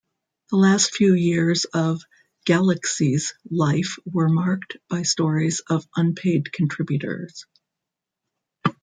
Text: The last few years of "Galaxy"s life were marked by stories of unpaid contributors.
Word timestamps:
The 0.49 0.55
last 0.55 0.95
few 0.95 1.13
years 1.13 1.65
of 1.75 2.01
"Galaxy"s 2.47 3.33
life 3.51 3.97
were 4.07 4.29
marked 4.29 4.77
by 4.89 5.03
stories 5.03 5.61
of 5.69 5.87
unpaid 5.95 6.51
contributors. 6.51 7.45